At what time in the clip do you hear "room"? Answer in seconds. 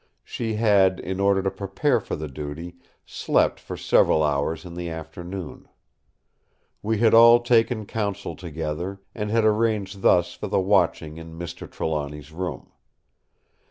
12.31-12.71